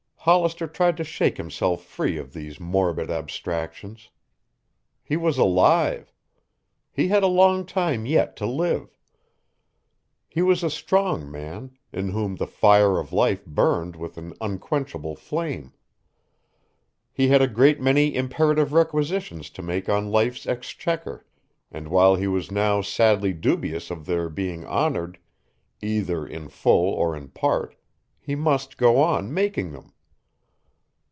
[0.25, 4.11] Hollister tried to shake himself free of these morbid abstractions.
[5.01, 6.13] He was alive.
[6.91, 8.95] He had a long time yet to live.
[10.29, 15.15] He was a strong man, in whom the fire of life burned with an unquenchable
[15.15, 15.73] flame.
[17.11, 21.25] He had a great many imperative requisitions to make on life's exchequer,
[21.71, 25.17] and while he was now sadly dubious of their being honored,
[25.81, 27.73] either in full or in part,
[28.19, 29.93] he must go on making them.